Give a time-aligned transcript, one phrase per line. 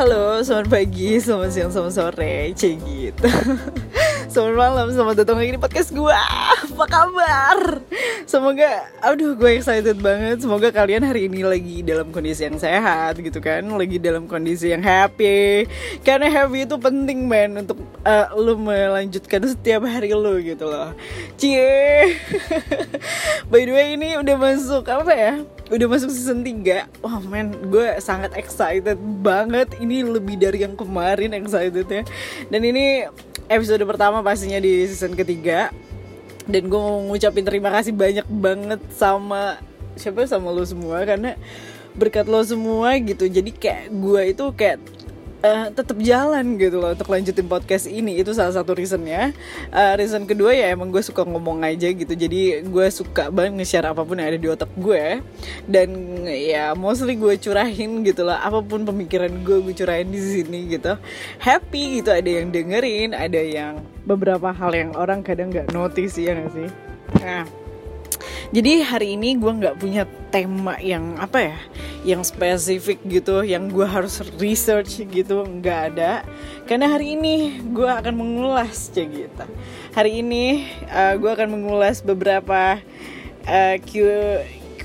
[0.00, 3.28] Halo, selamat pagi, selamat siang, selamat sore, cek gitu.
[4.32, 6.14] Selamat malam, selamat datang lagi di podcast gue
[6.64, 7.84] Apa kabar?
[8.24, 10.40] Semoga, aduh gue excited banget.
[10.40, 13.60] Semoga kalian hari ini lagi dalam kondisi yang sehat gitu kan.
[13.68, 15.68] Lagi dalam kondisi yang happy.
[16.00, 20.96] Karena happy itu penting men Untuk uh, lu melanjutkan setiap hari lu gitu loh.
[21.36, 22.16] Cie.
[23.52, 25.34] By the way ini udah masuk apa ya
[25.70, 29.70] udah masuk season 3 Wah men gue sangat excited banget.
[29.78, 32.02] Ini lebih dari yang kemarin excited ya
[32.50, 33.06] Dan ini
[33.46, 35.70] episode pertama pastinya di season ketiga.
[36.50, 39.62] Dan gue mau ngucapin terima kasih banyak banget sama
[39.94, 40.26] Siapa?
[40.26, 41.02] Sama lo semua.
[41.06, 41.38] Karena
[41.94, 43.26] berkat lo semua gitu.
[43.30, 44.78] Jadi kayak gue itu kayak
[45.44, 48.20] uh, tetap jalan gitu loh untuk lanjutin podcast ini.
[48.20, 49.32] Itu salah satu reasonnya.
[49.72, 52.12] Uh, reason kedua ya emang gue suka ngomong aja gitu.
[52.12, 55.24] Jadi gue suka banget nge-share apa pun yang ada di otak gue.
[55.66, 55.88] Dan
[56.26, 58.36] ya mostly gue curahin gitu loh.
[58.36, 60.96] Apa pun pemikiran gue gue curahin di sini gitu.
[61.40, 66.36] Happy gitu ada yang dengerin ada yang beberapa hal yang orang kadang nggak notice ya
[66.36, 66.68] gak sih?
[67.20, 67.59] Nah
[68.50, 70.02] jadi hari ini gue nggak punya
[70.34, 71.58] tema yang apa ya
[72.02, 76.26] yang spesifik gitu yang gue harus research gitu nggak ada.
[76.66, 79.44] Karena hari ini gue akan mengulas cek gitu.
[79.94, 82.82] Hari ini uh, gue akan mengulas beberapa
[83.46, 83.76] uh,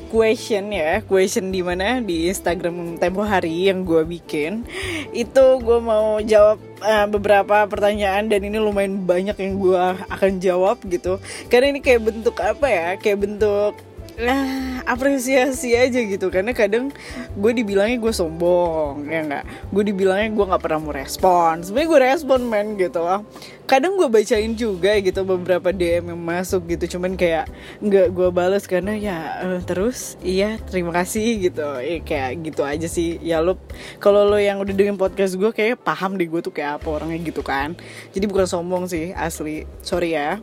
[0.07, 2.01] question ya question di mana?
[2.01, 4.65] Di Instagram tempo hari yang gue bikin.
[5.11, 10.81] Itu gue mau jawab uh, beberapa pertanyaan dan ini lumayan banyak yang gue akan jawab
[10.87, 11.17] gitu.
[11.49, 12.87] Karena ini kayak bentuk apa ya?
[13.01, 13.73] Kayak bentuk
[14.15, 16.29] nah apresiasi aja gitu.
[16.29, 16.93] Karena kadang
[17.35, 19.45] gue dibilangnya gue sombong ya nggak?
[19.73, 21.65] Gue dibilangnya gue nggak pernah mau respon.
[21.65, 23.25] Sebenarnya gue respon men gitu loh.
[23.65, 26.97] Kadang gue bacain juga gitu beberapa DM yang masuk gitu.
[26.97, 27.49] Cuman kayak
[27.81, 31.65] nggak gue balas karena ya uh, terus iya terima kasih gitu.
[31.81, 33.17] Ya, kayak gitu aja sih.
[33.25, 33.57] Ya lo
[33.97, 37.19] kalau lo yang udah dengan podcast gue kayak paham deh gue tuh kayak apa orangnya
[37.25, 37.73] gitu kan.
[38.13, 39.65] Jadi bukan sombong sih asli.
[39.81, 40.37] Sorry ya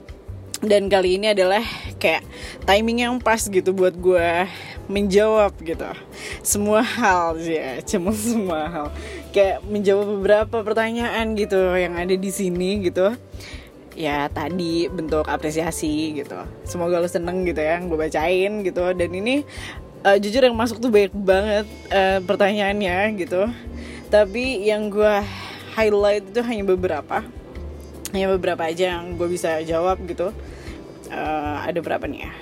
[0.63, 1.61] dan kali ini adalah
[1.99, 2.23] kayak
[2.63, 4.47] timing yang pas gitu buat gue
[4.87, 5.91] menjawab gitu.
[6.47, 8.87] Semua hal ya cuma semua hal.
[9.35, 13.11] Kayak menjawab beberapa pertanyaan gitu yang ada di sini gitu.
[13.99, 16.39] Ya tadi bentuk apresiasi gitu.
[16.63, 18.87] Semoga lo seneng gitu ya gue bacain gitu.
[18.95, 19.43] Dan ini
[20.07, 23.51] uh, jujur yang masuk tuh banyak banget uh, pertanyaannya gitu.
[24.15, 25.27] Tapi yang gue
[25.75, 27.27] highlight itu hanya beberapa
[28.13, 30.31] hanya beberapa aja yang gue bisa jawab gitu.
[31.09, 32.33] Uh, ada berapa nih ya?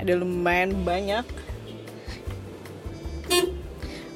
[0.00, 1.24] Ada lumayan banyak.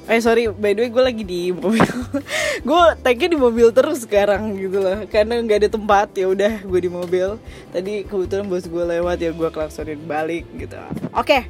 [0.09, 1.85] Eh sorry, by the way gue lagi di mobil.
[2.65, 5.05] Gue tagnya di mobil terus sekarang gitu loh.
[5.05, 7.37] Karena nggak ada tempat ya udah gue di mobil.
[7.69, 10.81] Tadi kebetulan bos gue lewat ya gue klaksonin balik gitu.
[11.13, 11.41] Oke, okay,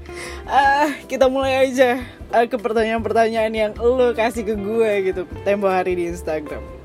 [0.44, 2.04] uh, eh, kita mulai aja.
[2.36, 6.79] Uh, ke pertanyaan-pertanyaan yang lo kasih ke gue gitu Tempo hari di Instagram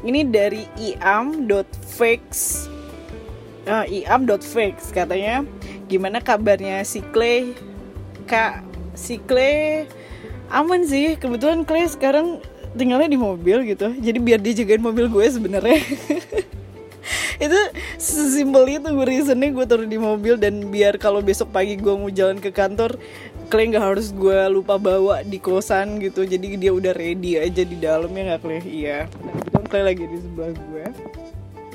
[0.00, 2.28] Ini dari iam.fix
[3.68, 5.44] uh, iam.fix katanya.
[5.90, 7.52] Gimana kabarnya si Clay?
[8.24, 8.64] Kak
[8.96, 9.84] si Clay
[10.48, 11.18] aman sih.
[11.20, 12.40] Kebetulan Clay sekarang
[12.78, 13.92] tinggalnya di mobil gitu.
[13.92, 15.80] Jadi biar dia jagain mobil gue sebenarnya.
[17.40, 17.56] Itu
[17.96, 22.12] sesimpel itu gue reasonnya gue turun di mobil dan biar kalau besok pagi gue mau
[22.12, 23.00] jalan ke kantor
[23.48, 26.28] Clay nggak harus gue lupa bawa di kosan gitu.
[26.28, 28.60] Jadi dia udah ready aja di dalamnya nggak Clay?
[28.68, 29.08] Iya
[29.70, 30.84] nah, Clay lagi di sebelah gue.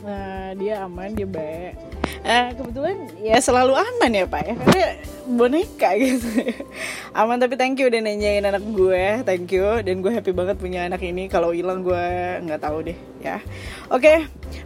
[0.03, 1.79] Nah dia aman dia baik.
[2.25, 4.53] Uh, kebetulan ya selalu aman ya pak ya.
[4.59, 4.87] Karena
[5.29, 6.27] boneka gitu.
[7.21, 9.23] Aman tapi thank you udah nanyain anak gue.
[9.23, 9.79] Thank you.
[9.85, 11.31] Dan gue happy banget punya anak ini.
[11.31, 12.05] Kalau hilang gue
[12.43, 13.39] nggak tahu deh ya.
[13.87, 14.17] Oke okay,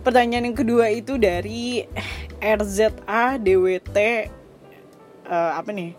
[0.02, 1.86] pertanyaan yang kedua itu dari
[2.42, 3.98] RZA DWT
[5.30, 5.94] uh, apa nih?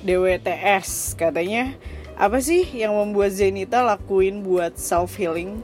[0.00, 1.76] DWTS katanya
[2.20, 5.60] apa sih yang membuat Zenita lakuin buat self healing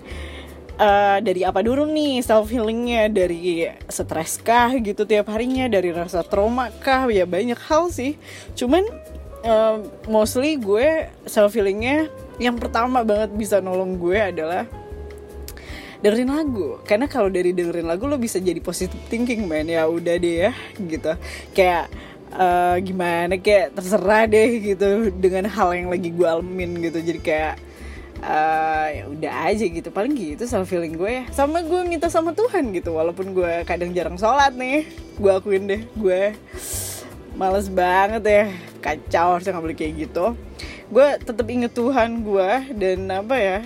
[0.80, 5.68] uh, dari apa dulu nih self healingnya dari stres kah gitu tiap harinya?
[5.68, 7.08] Dari rasa trauma kah?
[7.08, 8.16] Ya banyak hal sih.
[8.54, 8.84] Cuman
[9.44, 14.68] uh, mostly gue self healingnya yang pertama banget bisa nolong gue adalah
[16.04, 16.78] dengerin lagu.
[16.84, 19.66] Karena kalau dari dengerin lagu lo bisa jadi positive thinking man.
[19.66, 21.12] Ya udah deh ya gitu.
[21.56, 21.88] Kayak
[22.36, 23.40] uh, gimana?
[23.40, 27.00] Kayak terserah deh gitu dengan hal yang lagi gue alamin gitu.
[27.00, 27.56] Jadi kayak
[28.22, 29.88] uh, ya udah aja gitu.
[29.92, 31.24] Paling gitu self feeling gue ya.
[31.34, 34.86] Sama gue minta sama Tuhan gitu walaupun gue kadang jarang sholat nih.
[35.16, 36.32] Gue akuin deh gue
[37.36, 38.44] males banget ya.
[38.80, 40.26] Kacau harusnya nggak boleh kayak gitu.
[40.88, 43.58] Gue tetap inget Tuhan gue dan apa ya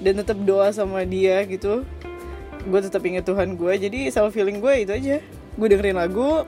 [0.00, 1.82] dan tetap doa sama dia gitu.
[2.68, 5.16] Gue tetap inget Tuhan gue jadi self feeling gue itu aja.
[5.56, 6.44] Gue dengerin lagu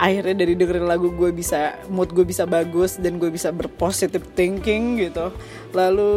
[0.00, 5.00] akhirnya dari dengerin lagu gue bisa mood gue bisa bagus dan gue bisa berpositive thinking
[5.00, 5.32] gitu.
[5.76, 6.12] Lalu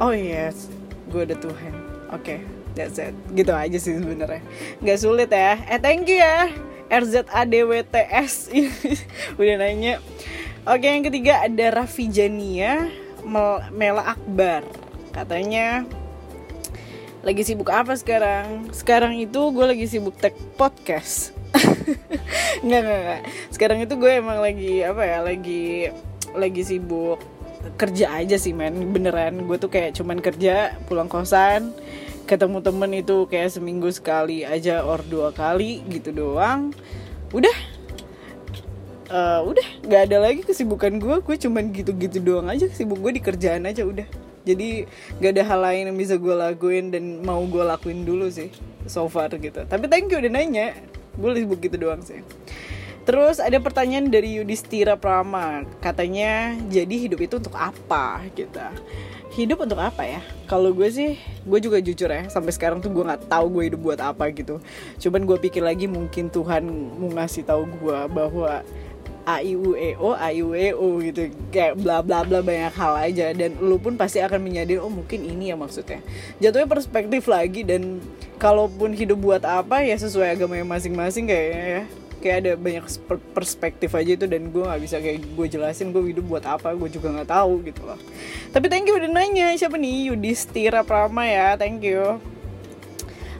[0.00, 0.72] oh yes
[1.12, 1.74] gue ada Tuhan.
[2.14, 2.38] Oke okay,
[2.72, 3.12] that's it.
[3.34, 4.42] Gitu aja sih sebenarnya.
[4.80, 5.60] Nggak sulit ya.
[5.68, 6.48] Eh thank you ya
[6.88, 8.54] RZADWTS
[9.40, 10.00] udah nanya.
[10.66, 12.90] Oke yang ketiga ada Raffi Jania
[13.74, 14.66] Mela Akbar.
[15.14, 15.86] Katanya
[17.26, 18.70] lagi sibuk apa sekarang?
[18.70, 21.35] Sekarang itu gue lagi sibuk tag podcast
[22.66, 23.22] nggak nggak
[23.54, 25.90] sekarang itu gue emang lagi apa ya lagi
[26.34, 27.18] lagi sibuk
[27.74, 28.94] kerja aja sih men.
[28.94, 31.74] Beneran gue tuh kayak cuman kerja pulang kosan
[32.26, 36.74] ketemu temen itu kayak seminggu sekali aja or dua kali gitu doang.
[37.30, 37.54] Udah.
[39.06, 39.66] Uh, udah.
[39.86, 41.16] Nggak ada lagi kesibukan gue.
[41.22, 42.66] Gue cuman gitu-gitu doang aja.
[42.70, 44.06] Sibuk gue di kerjaan aja udah.
[44.46, 44.86] Jadi
[45.18, 48.54] gak ada hal lain yang bisa gue lakuin dan mau gue lakuin dulu sih
[48.86, 49.66] so far gitu.
[49.66, 50.70] Tapi thank you udah nanya
[51.16, 52.20] gue sibuk gitu doang sih
[53.06, 58.58] Terus ada pertanyaan dari Yudhistira Prama, katanya jadi hidup itu untuk apa gitu.
[59.30, 60.18] Hidup untuk apa ya?
[60.50, 61.14] Kalau gue sih,
[61.46, 64.58] gue juga jujur ya, sampai sekarang tuh gue nggak tahu gue hidup buat apa gitu.
[64.98, 66.66] Cuman gue pikir lagi mungkin Tuhan
[66.98, 68.66] mau ngasih tahu gue bahwa
[69.26, 71.34] A I U E O A I U E O gitu.
[71.50, 73.34] Kayak bla bla bla banyak hal aja.
[73.34, 75.98] Dan lu pun pasti akan menyadari oh mungkin ini ya maksudnya.
[76.38, 77.98] Jatuhnya perspektif lagi dan
[78.38, 81.82] kalaupun hidup buat apa ya sesuai agama masing-masing kayaknya ya.
[82.16, 82.84] Kayak ada banyak
[83.36, 86.88] perspektif aja itu dan gue nggak bisa kayak gue jelasin gue hidup buat apa gue
[86.88, 88.00] juga nggak tahu gitu loh.
[88.54, 90.14] Tapi thank you udah nanya siapa nih?
[90.14, 92.22] Yudhistira Prama ya thank you.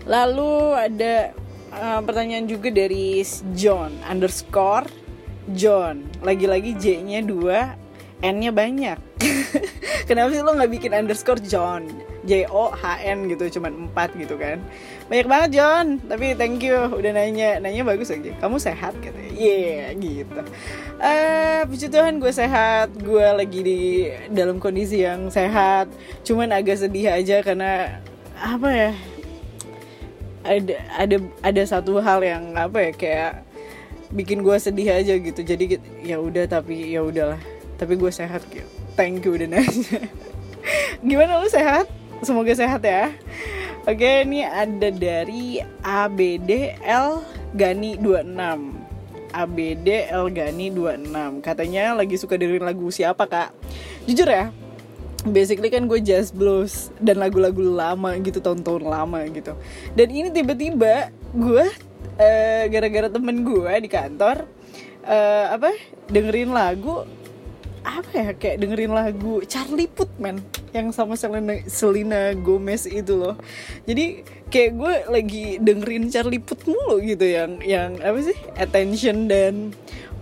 [0.07, 1.35] Lalu ada
[1.73, 3.25] uh, pertanyaan juga dari
[3.57, 5.06] John underscore
[5.55, 6.07] John.
[6.25, 7.79] Lagi-lagi J-nya dua
[8.25, 8.99] N-nya banyak.
[10.09, 11.85] Kenapa sih lo nggak bikin underscore John?
[12.27, 14.59] J O H N gitu cuman empat gitu kan.
[15.07, 16.01] Banyak banget John.
[16.03, 17.61] Tapi thank you udah nanya.
[17.63, 20.41] Nanya bagus aja kamu sehat gitu iya yeah, gitu.
[20.99, 22.91] Uh, puji Tuhan gue sehat.
[22.99, 23.81] Gue lagi di
[24.33, 25.93] dalam kondisi yang sehat.
[26.27, 28.03] Cuman agak sedih aja karena
[28.37, 28.93] apa ya
[30.47, 33.33] ada ada ada satu hal yang apa ya kayak
[34.15, 35.41] bikin gue sedih aja gitu.
[35.41, 37.41] Jadi ya udah tapi ya udahlah.
[37.77, 40.01] Tapi gue sehat gitu thank you udah nanya.
[41.07, 41.87] Gimana lu sehat?
[42.25, 43.13] Semoga sehat ya.
[43.87, 47.23] Oke ini ada dari ABDL
[47.55, 53.55] Gani 26 ABDL Gani 26 katanya lagi suka dengerin lagu siapa kak?
[54.09, 54.51] Jujur ya
[55.27, 59.55] basically kan gue jazz blues dan lagu-lagu lama gitu tahun-tahun lama gitu.
[59.95, 61.67] Dan ini tiba-tiba gue
[62.19, 64.47] uh, gara-gara temen gue di kantor
[65.07, 65.73] uh, apa
[66.11, 67.07] dengerin lagu
[67.87, 70.43] apa ya kayak dengerin lagu Charlie Puth man
[70.75, 73.39] yang sama Selena, Selena Gomez itu loh.
[73.87, 79.71] Jadi kayak gue lagi dengerin Charlie Puth mulu gitu yang yang apa sih attention dan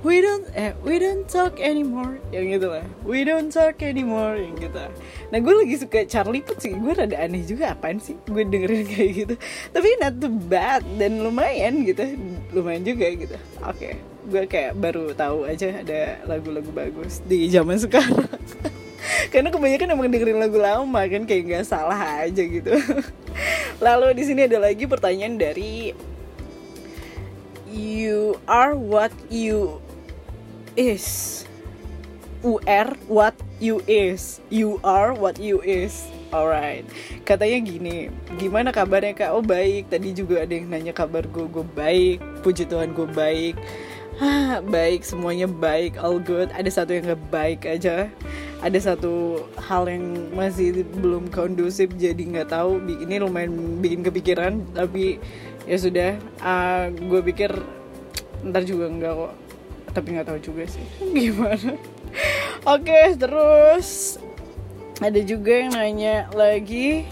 [0.04, 2.20] we don't eh we don't talk anymore.
[2.28, 2.84] Yang gitu lah.
[3.02, 4.84] We don't talk anymore yang gitu.
[5.32, 6.76] Nah gue lagi suka Charlie Puth sih.
[6.76, 9.34] Gue rada aneh juga apaan sih gue dengerin kayak gitu.
[9.72, 12.04] Tapi not too bad dan lumayan gitu.
[12.52, 13.36] Lumayan juga gitu.
[13.64, 13.94] Oke okay.
[14.28, 18.28] gue kayak baru tahu aja ada lagu-lagu bagus di zaman sekarang.
[19.32, 22.76] Karena kebanyakan emang dengerin lagu lama kan kayak nggak salah aja gitu.
[23.84, 25.92] Lalu di sini ada lagi pertanyaan dari
[27.74, 29.82] you are what you
[30.76, 31.42] is.
[32.44, 34.44] UR what you is.
[34.52, 36.04] You are what you is.
[36.28, 36.84] Alright.
[37.24, 39.32] Katanya gini gimana kabarnya kak?
[39.32, 39.88] Oh baik.
[39.88, 41.46] Tadi juga ada yang nanya kabar gue.
[41.48, 42.20] Gue baik.
[42.44, 43.56] Puji Tuhan gue baik.
[44.20, 45.08] Hah, baik.
[45.08, 45.96] Semuanya baik.
[45.96, 46.52] All good.
[46.52, 48.12] Ada satu yang gak baik aja.
[48.60, 52.80] Ada satu hal yang masih belum kondusif jadi nggak tahu.
[52.80, 55.16] Ini lumayan bikin kepikiran tapi
[55.64, 56.16] ya sudah.
[56.40, 57.52] Uh, gue pikir
[58.44, 59.43] ntar juga nggak kok
[59.94, 60.84] tapi nggak tahu juga sih.
[61.16, 61.78] Gimana?
[62.66, 64.18] Oke terus
[64.98, 67.06] ada juga yang nanya lagi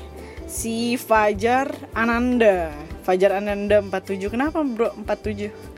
[0.51, 2.75] si Fajar Ananda.
[3.03, 4.91] Fajar Ananda 47 kenapa bro?
[5.07, 5.73] 47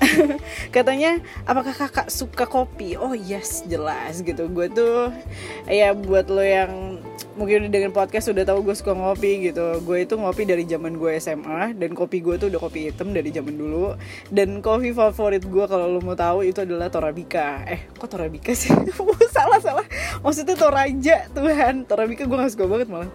[0.76, 2.96] katanya apakah kakak suka kopi?
[2.96, 4.48] Oh yes jelas gitu.
[4.48, 5.12] Gue tuh
[5.68, 6.99] ya buat lo yang
[7.40, 9.80] mungkin udah dengan podcast udah tahu gue suka ngopi gitu.
[9.80, 13.32] Gue itu ngopi dari zaman gue SMA dan kopi gue tuh udah kopi hitam dari
[13.32, 13.96] zaman dulu.
[14.28, 17.64] Dan kopi favorit gue kalau lo mau tahu itu adalah Torabika.
[17.64, 18.68] Eh kok Torabika sih?
[19.34, 19.86] Salah salah.
[20.20, 21.88] Maksudnya Toraja Tuhan.
[21.88, 23.08] Torabika gue gak suka banget malah.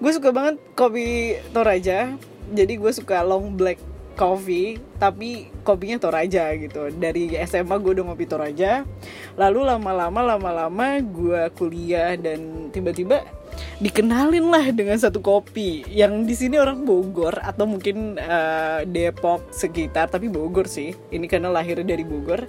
[0.00, 2.16] Gue suka banget kopi Toraja.
[2.48, 3.76] Jadi gue suka long black
[4.18, 6.90] coffee tapi kopinya Toraja gitu.
[6.90, 8.88] Dari SMA gue udah ngopi Toraja.
[9.36, 13.22] Lalu lama-lama lama-lama gue kuliah dan tiba-tiba
[13.78, 20.10] dikenalin lah dengan satu kopi yang di sini orang Bogor atau mungkin uh, Depok sekitar
[20.10, 22.46] tapi Bogor sih ini karena lahirnya dari Bogor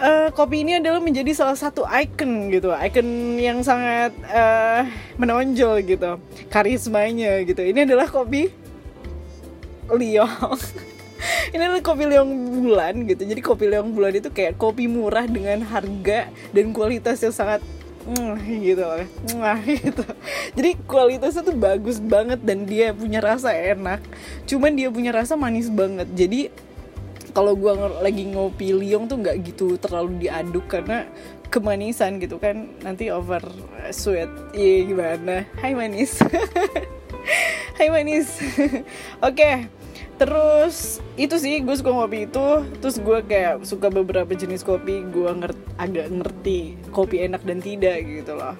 [0.00, 4.88] uh, kopi ini adalah menjadi salah satu icon gitu, icon yang sangat uh,
[5.20, 7.60] menonjol gitu, karismanya gitu.
[7.60, 8.48] Ini adalah kopi
[9.90, 10.60] Liong.
[11.54, 12.30] ini adalah kopi Liong
[12.64, 13.22] bulan gitu.
[13.26, 17.60] Jadi kopi Liong bulan itu kayak kopi murah dengan harga dan kualitas yang sangat
[18.00, 20.04] gitu mm, gitu.
[20.56, 24.00] Jadi kualitasnya tuh bagus banget dan dia punya rasa enak.
[24.48, 26.08] Cuman dia punya rasa manis banget.
[26.16, 26.48] Jadi
[27.30, 27.70] kalau gue
[28.02, 31.06] lagi ngopi liong tuh nggak gitu terlalu diaduk karena
[31.52, 32.72] kemanisan gitu kan.
[32.80, 33.44] Nanti over
[33.92, 35.44] sweet iya gimana?
[35.60, 36.18] Hai manis.
[37.78, 38.28] Hai manis.
[38.40, 38.80] Oke.
[39.20, 39.79] okay.
[40.20, 42.46] Terus itu sih gue suka ngopi itu.
[42.84, 46.60] Terus gue kayak suka beberapa jenis kopi gue ngerti agak ngerti
[46.92, 48.52] kopi enak dan tidak gitu loh.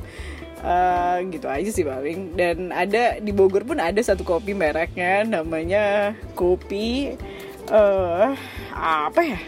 [0.64, 2.32] Uh, gitu aja sih paling.
[2.32, 7.12] Dan ada di Bogor pun ada satu kopi mereknya namanya kopi
[7.68, 8.32] uh,
[8.72, 9.40] apa ya?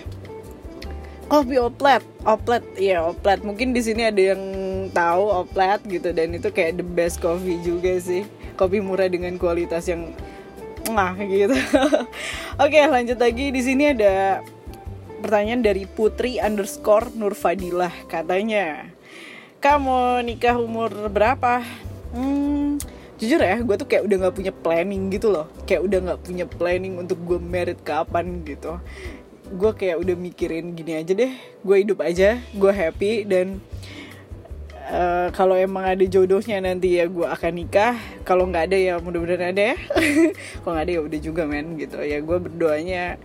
[1.33, 2.05] Kopi oplet.
[2.29, 3.41] Oplet ya oplet.
[3.41, 4.43] Mungkin di sini ada yang
[4.93, 6.13] tahu oplet gitu.
[6.13, 8.29] Dan itu kayak the best coffee juga sih.
[8.61, 10.13] Kopi murah dengan kualitas yang
[10.91, 11.55] nah gitu.
[12.63, 13.55] Oke lanjut lagi.
[13.55, 14.43] Di sini ada
[15.23, 18.91] pertanyaan dari Putri underscore Nurfadilah katanya.
[19.63, 21.63] Kamu nikah umur berapa?
[22.11, 22.83] Hmm,
[23.23, 25.47] jujur ya gue tuh kayak udah nggak punya planning gitu loh.
[25.63, 28.83] Kayak udah nggak punya planning untuk gue merit kapan gitu.
[29.55, 31.31] Gue kayak udah mikirin gini aja deh.
[31.63, 33.63] Gue hidup aja gue happy dan
[34.93, 37.97] uh, kalau emang ada jodohnya nanti ya gue akan nikah.
[38.23, 39.77] Kalau nggak ada ya mudah-mudahan ada ya.
[40.63, 41.99] Kalau nggak ada ya udah juga men gitu.
[42.05, 43.17] Ya gue berdoanya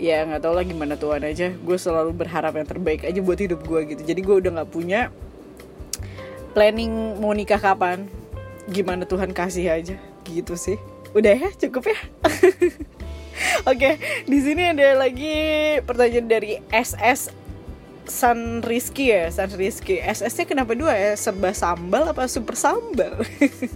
[0.00, 1.54] ya nggak tau lah gimana Tuhan aja.
[1.54, 4.02] Gue selalu berharap yang terbaik aja buat hidup gue gitu.
[4.02, 5.14] Jadi gue udah nggak punya
[6.52, 8.10] planning mau nikah kapan.
[8.68, 9.96] Gimana Tuhan kasih aja.
[10.26, 10.76] Gitu sih.
[11.14, 11.98] Udah ya cukup ya?
[13.70, 13.96] Oke,
[14.28, 15.34] di sini ada lagi
[15.86, 17.41] pertanyaan dari SS
[18.06, 20.02] San Rizky ya, San Rizky.
[20.02, 21.12] SS-nya kenapa dua ya?
[21.14, 23.22] Serba sambal apa super sambal?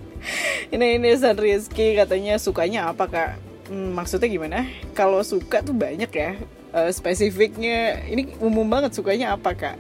[0.75, 3.31] ini ini San Rizky katanya sukanya apa kak?
[3.71, 4.67] Hmm, maksudnya gimana?
[4.95, 6.39] Kalau suka tuh banyak ya.
[6.75, 9.79] Uh, spesifiknya ini umum banget sukanya apa kak?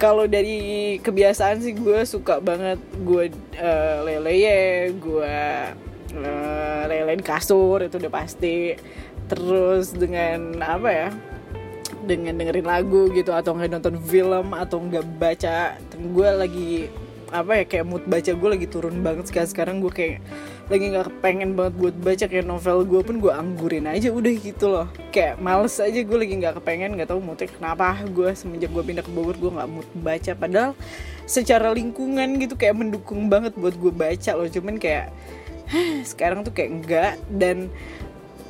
[0.00, 3.28] kalau dari kebiasaan sih gue suka banget gue
[3.60, 5.36] uh, lele ya gue
[6.16, 8.80] uh, lelein kasur itu udah pasti
[9.28, 11.08] terus dengan apa ya
[12.04, 15.76] dengan dengerin lagu gitu atau nggak nonton film atau nggak baca.
[15.96, 16.70] Gue lagi
[17.30, 20.18] apa ya kayak mood baca gue lagi turun banget sekarang sekarang gue kayak
[20.66, 24.66] lagi nggak pengen banget buat baca kayak novel gue pun gue anggurin aja udah gitu
[24.70, 24.86] loh.
[25.14, 27.98] Kayak males aja gue lagi nggak kepengen nggak tahu moodnya kenapa.
[28.10, 30.32] Gue semenjak gue pindah ke Bogor gue nggak mood baca.
[30.34, 30.72] Padahal
[31.26, 34.50] secara lingkungan gitu kayak mendukung banget buat gue baca loh.
[34.50, 35.14] Cuman kayak
[36.10, 37.70] sekarang tuh kayak enggak dan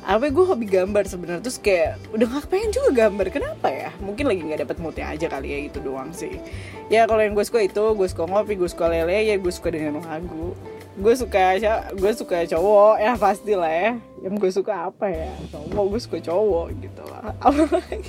[0.01, 1.41] apa gue hobi gambar sebenarnya.
[1.45, 3.27] Terus kayak udah gak pengen juga gambar.
[3.29, 3.89] Kenapa ya?
[4.01, 6.41] Mungkin lagi nggak dapet moodnya aja kali ya itu doang sih.
[6.89, 9.69] Ya kalau yang gue suka itu gue suka ngopi gue suka lele ya gue suka
[9.69, 10.57] dengan lagu.
[10.97, 11.57] Gue suka
[11.93, 13.91] gue suka cowok ya pasti lah ya.
[14.25, 15.31] Yang gue suka apa ya?
[15.53, 17.23] Cowok gue suka cowok gitu lah.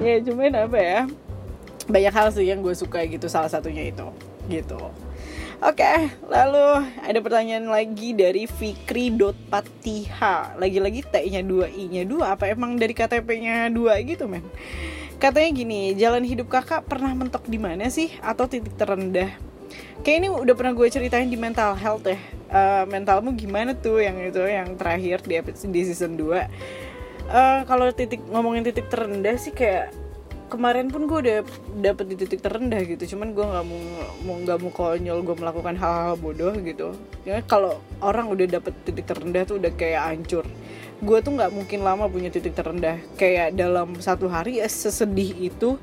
[0.00, 1.00] Ya cuman apa ya?
[1.84, 4.08] Banyak hal sih yang gue suka gitu salah satunya itu.
[4.48, 4.78] Gitu
[5.60, 12.80] Oke, okay, lalu ada pertanyaan lagi dari Fikri.patiha Lagi-lagi T-nya 2, I-nya 2 Apa emang
[12.80, 14.40] dari KTP-nya 2 gitu men?
[15.20, 18.08] Katanya gini, jalan hidup kakak pernah mentok di mana sih?
[18.24, 19.50] Atau titik terendah?
[20.00, 22.18] kayak ini udah pernah gue ceritain di mental health ya
[22.50, 27.60] uh, mentalmu gimana tuh yang itu yang terakhir di episode di season 2 uh, eh,
[27.68, 29.92] kalau titik ngomongin titik terendah sih kayak
[30.50, 31.38] kemarin pun gue udah
[31.78, 33.14] dapet di titik terendah gitu.
[33.14, 33.80] Cuman gue nggak mau
[34.26, 36.92] mau nggak mau konyol gue melakukan hal-hal bodoh gitu.
[37.22, 40.44] Ya kalau orang udah dapet titik terendah tuh udah kayak hancur.
[41.00, 42.98] Gue tuh nggak mungkin lama punya titik terendah.
[43.14, 45.78] Kayak dalam satu hari ya sesedih itu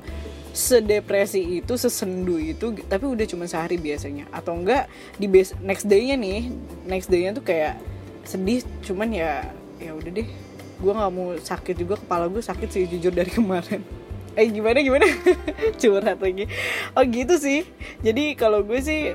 [0.52, 4.28] sedepresi itu sesendu itu tapi udah cuma sehari biasanya.
[4.30, 6.52] Atau enggak di base, next day-nya nih
[6.84, 7.80] next day-nya tuh kayak
[8.28, 9.48] sedih cuman ya
[9.80, 10.28] ya udah deh.
[10.78, 14.07] Gue nggak mau sakit juga kepala gue sakit sih jujur dari kemarin
[14.38, 15.06] eh gimana gimana
[15.82, 16.46] curhat lagi
[16.94, 17.66] oh gitu sih
[18.06, 19.12] jadi kalau gue sih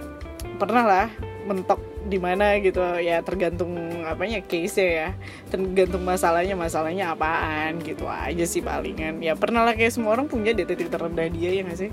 [0.59, 1.07] pernah lah
[1.47, 5.15] mentok di mana gitu ya tergantung apanya case ya
[5.47, 10.51] tergantung masalahnya masalahnya apaan gitu aja sih palingan ya pernah lah kayak semua orang punya
[10.51, 11.91] titik terendah dia ya gak sih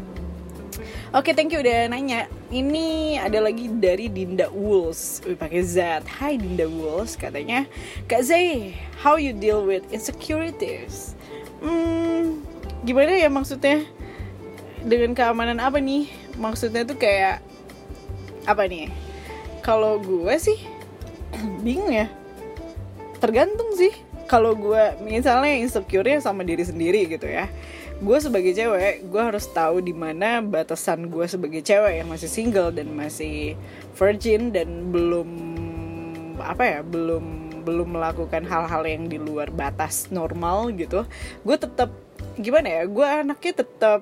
[1.11, 2.31] Oke, okay, thank you udah nanya.
[2.55, 5.19] Ini ada lagi dari Dinda Wools.
[5.27, 6.07] Wih, pakai Z.
[6.07, 7.67] Hai Dinda Wools, katanya,
[8.07, 11.19] Kak Zay, how you deal with insecurities?
[11.59, 12.47] Hmm,
[12.83, 13.85] gimana ya maksudnya?
[14.81, 16.09] Dengan keamanan apa nih?
[16.41, 17.45] Maksudnya tuh kayak
[18.49, 18.89] apa nih?
[19.61, 20.59] kalau gue sih
[21.65, 22.09] bingung ya
[23.21, 23.93] tergantung sih
[24.27, 27.47] kalau gue misalnya insecure sama diri sendiri gitu ya
[28.01, 32.73] gue sebagai cewek gue harus tahu di mana batasan gue sebagai cewek yang masih single
[32.73, 33.61] dan masih
[33.93, 35.29] virgin dan belum
[36.41, 41.05] apa ya belum belum melakukan hal-hal yang di luar batas normal gitu
[41.45, 41.93] gue tetap
[42.41, 44.01] gimana ya gue anaknya tetap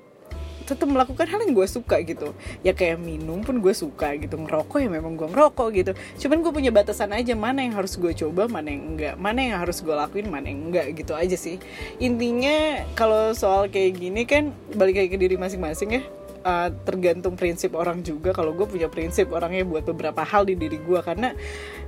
[0.69, 2.37] tetap melakukan hal yang gue suka gitu.
[2.61, 5.93] Ya kayak minum pun gue suka gitu ngerokok ya memang gue ngerokok gitu.
[6.21, 9.15] Cuman gue punya batasan aja mana yang harus gue coba mana yang enggak.
[9.17, 11.57] Mana yang harus gue lakuin mana yang enggak gitu aja sih.
[11.97, 16.03] Intinya kalau soal kayak gini kan balik lagi ke diri masing-masing ya.
[16.45, 18.37] Uh, tergantung prinsip orang juga.
[18.37, 21.33] Kalau gue punya prinsip orangnya buat beberapa hal di diri gue karena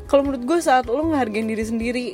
[0.09, 2.07] kalau menurut gue saat lo ngehargain diri sendiri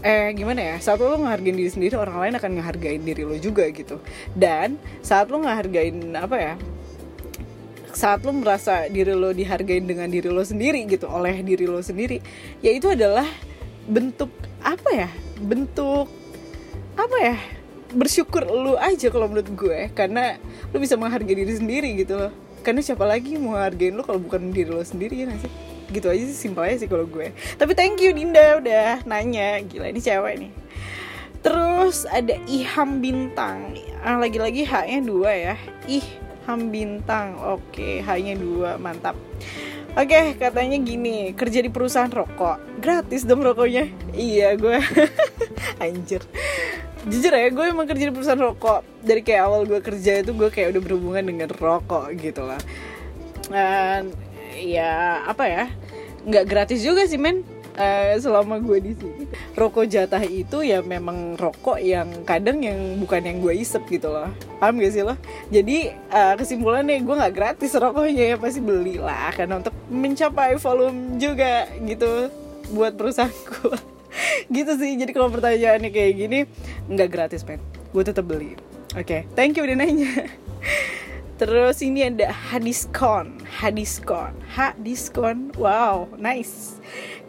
[0.00, 0.76] eh gimana ya?
[0.80, 4.00] Saat lo ngehargain diri sendiri orang lain akan ngehargain diri lo juga gitu.
[4.32, 6.54] Dan saat lo ngehargain apa ya
[7.90, 12.22] saat lo merasa diri lo dihargain dengan diri lo sendiri gitu oleh diri lo sendiri
[12.62, 13.26] ya itu adalah
[13.90, 14.30] bentuk
[14.62, 15.08] apa ya
[15.42, 16.06] bentuk
[16.94, 17.36] apa ya
[17.90, 20.38] bersyukur lo aja kalau menurut gue karena
[20.70, 22.32] lo bisa menghargai diri sendiri gitu loh.
[22.60, 26.06] Karena siapa lagi mau hargain lo kalau bukan diri lo sendiri ya gak sih gitu
[26.06, 30.00] aja sih simpel aja sih kalau gue tapi thank you Dinda udah nanya gila ini
[30.00, 30.52] cewek nih
[31.42, 35.54] terus ada Iham Bintang ah, lagi-lagi H-nya dua ya
[35.90, 39.18] Iham Bintang oke H-nya dua mantap
[39.98, 42.78] Oke, katanya gini, kerja di perusahaan rokok.
[42.78, 43.90] Gratis dong rokoknya.
[44.14, 44.78] Iya, gue
[45.82, 46.22] anjir.
[47.10, 48.86] Jujur ya, gue emang kerja di perusahaan rokok.
[49.02, 52.62] Dari kayak awal gue kerja itu gue kayak udah berhubungan dengan rokok gitu lah.
[53.50, 54.14] Dan
[54.56, 55.64] ya apa ya?
[56.26, 57.42] Nggak gratis juga sih men.
[57.80, 59.24] Uh, selama gue di sini.
[59.56, 64.28] Rokok jatah itu ya memang rokok yang kadang yang bukan yang gue isep gitu loh.
[64.58, 65.16] Paham gak sih lo?
[65.48, 71.16] Jadi uh, kesimpulannya gue nggak gratis rokoknya ya pasti beli lah karena untuk mencapai volume
[71.16, 72.28] juga gitu
[72.74, 73.78] buat perusahaan gue
[74.60, 75.00] gitu sih.
[75.00, 76.38] Jadi kalau pertanyaannya kayak gini
[76.90, 77.62] nggak gratis men.
[77.96, 78.58] Gue tetap beli.
[78.98, 80.10] Oke okay, thank you udah nanya
[81.40, 85.48] Terus ini ada hadiskon, hadiskon, hadiskon.
[85.56, 86.76] Wow, nice.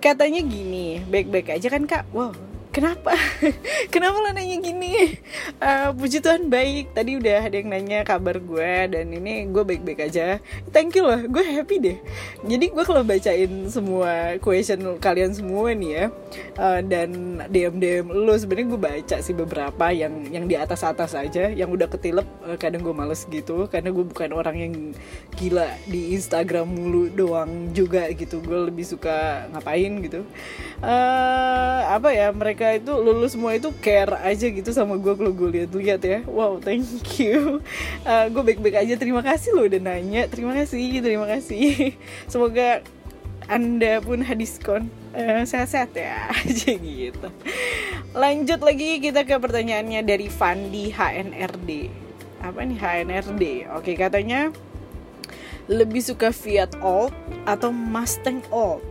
[0.04, 2.04] Katanya gini, baik-baik aja kan kak?
[2.12, 2.36] Wow,
[2.72, 3.14] kenapa?
[3.94, 5.20] Kenapa lo nanya gini?
[5.60, 6.96] Uh, puji Tuhan baik.
[6.96, 10.40] Tadi udah ada yang nanya kabar gue dan ini gue baik-baik aja.
[10.72, 11.98] Thank you loh gue happy deh.
[12.48, 16.06] Jadi gue kalau bacain semua question kalian semua nih ya
[16.58, 21.14] uh, dan DM DM lo sebenarnya gue baca sih beberapa yang yang di atas atas
[21.14, 24.74] aja yang udah ketilep uh, kadang gue males gitu karena gue bukan orang yang
[25.36, 28.40] gila di Instagram mulu doang juga gitu.
[28.40, 30.24] Gue lebih suka ngapain gitu.
[30.80, 35.34] Uh, apa ya mereka mereka itu lulus semua itu care aja gitu sama gue kalau
[35.34, 36.20] gue lihat-lihat ya.
[36.30, 36.86] Wow thank
[37.18, 37.58] you.
[38.06, 38.94] Uh, gue baik-baik aja.
[39.02, 40.30] Terima kasih lo udah nanya.
[40.30, 41.98] Terima kasih terima kasih.
[42.30, 42.86] Semoga
[43.50, 44.94] anda pun hadiskon.
[45.10, 47.28] Uh, sehat-sehat ya aja gitu.
[48.14, 51.70] Lanjut lagi kita ke pertanyaannya dari Fandi HNRD
[52.42, 54.50] apa nih HNRD oke katanya
[55.70, 57.14] lebih suka Fiat Old
[57.46, 58.82] atau Mustang Old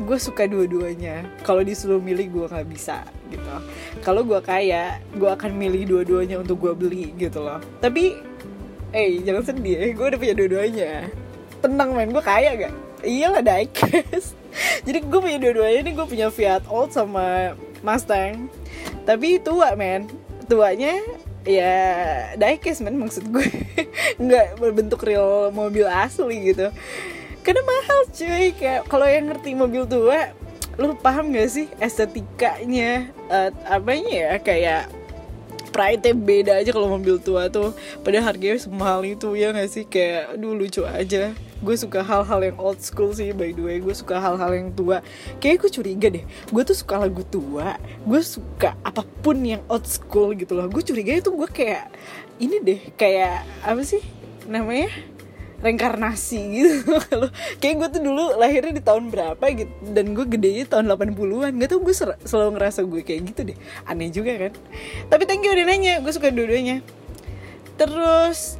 [0.00, 1.26] gue suka dua-duanya.
[1.44, 3.52] Kalau disuruh milih gue nggak bisa gitu.
[4.00, 7.60] Kalau gue kaya gue akan milih dua-duanya untuk gue beli gitu loh.
[7.82, 8.16] Tapi
[8.92, 10.92] eh jangan sedih ya gue udah punya dua-duanya.
[11.60, 14.38] Tenang men gue kaya gak iyalah diecast
[14.86, 18.48] jadi gue punya dua-duanya ini gue punya Fiat Old sama Mustang.
[19.04, 20.08] Tapi tua men.
[20.46, 21.00] Tuanya
[21.42, 21.74] ya
[22.38, 23.46] diecast men maksud gue
[24.22, 26.70] nggak berbentuk real mobil asli gitu
[27.42, 28.54] karena mahal cuy.
[28.54, 30.32] Kayak kalau yang ngerti mobil tua
[30.80, 33.12] lu paham gak sih estetikanya?
[33.28, 34.32] Uh, apanya ya?
[34.40, 34.88] Kayak
[35.72, 37.76] pride beda aja kalau mobil tua tuh.
[38.00, 39.84] Pada harganya semahal itu ya gak sih?
[39.84, 41.36] Kayak aduh lucu aja.
[41.62, 43.78] Gue suka hal-hal yang old school sih by the way.
[43.78, 45.04] Gue suka hal-hal yang tua.
[45.38, 46.24] Kayak gue curiga deh.
[46.50, 47.78] Gue tuh suka lagu tua.
[48.02, 50.66] Gue suka apa pun yang old school gitu loh.
[50.66, 51.92] Gue curiga itu gue kayak
[52.42, 52.80] ini deh.
[52.98, 54.02] Kayak apa sih
[54.50, 54.90] namanya
[55.62, 56.98] reinkarnasi gitu.
[57.08, 57.28] Kalau
[57.62, 61.70] kayak gue tuh dulu lahirnya di tahun berapa gitu dan gue gedenya tahun 80-an gak
[61.70, 61.94] tau gue
[62.26, 63.58] selalu ngerasa gue kayak gitu deh.
[63.86, 64.52] Aneh juga kan?
[65.08, 66.82] Tapi thank you udah nanya gue suka dua-duanya.
[67.78, 68.58] Terus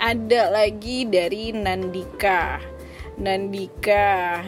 [0.00, 2.58] ada lagi dari Nandika.
[3.18, 4.40] Nandika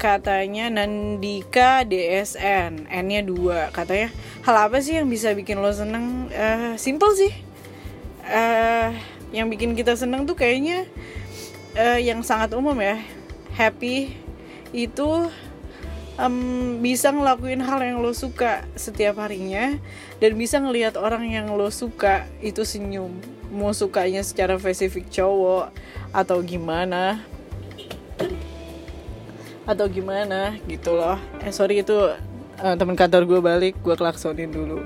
[0.00, 3.68] katanya Nandika DSN N-nya dua.
[3.68, 4.08] Katanya
[4.48, 6.32] hal apa sih yang bisa bikin lo seneng?
[6.32, 7.34] Uh, simple sih.
[8.24, 8.94] Uh,
[9.30, 10.86] yang bikin kita seneng tuh kayaknya
[11.78, 12.98] uh, yang sangat umum ya.
[13.54, 14.14] Happy
[14.70, 15.30] itu
[16.18, 19.78] um, bisa ngelakuin hal yang lo suka setiap harinya
[20.22, 23.14] dan bisa ngelihat orang yang lo suka itu senyum.
[23.50, 25.74] Mau sukanya secara spesifik cowok
[26.14, 27.22] atau gimana.
[29.66, 31.18] Atau gimana gitu loh.
[31.42, 31.94] Eh sorry itu
[32.62, 34.82] uh, teman kantor gue balik gue klaksonin dulu.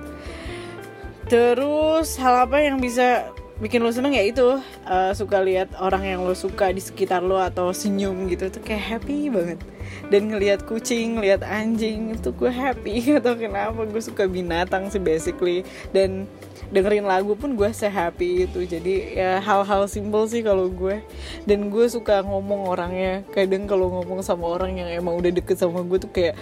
[1.25, 4.59] Terus hal apa yang bisa bikin lo seneng ya itu
[4.91, 8.99] uh, suka lihat orang yang lo suka di sekitar lo atau senyum gitu tuh kayak
[8.99, 9.63] happy banget.
[10.11, 12.95] Dan ngelihat kucing, ngelihat anjing itu gue happy.
[13.21, 15.63] Atau kenapa gue suka binatang sih basically.
[15.95, 16.27] Dan
[16.75, 18.67] dengerin lagu pun gue se happy itu.
[18.67, 20.99] Jadi ya hal-hal simpel sih kalau gue
[21.47, 23.23] dan gue suka ngomong orangnya.
[23.31, 26.35] Kadang kalau ngomong sama orang yang emang udah deket sama gue tuh kayak